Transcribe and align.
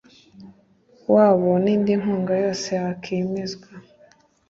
wabo 1.13 1.49
n 1.63 1.65
indi 1.73 1.93
nkunga 2.01 2.33
yose 2.43 2.67
yakwemezwa 2.79 3.69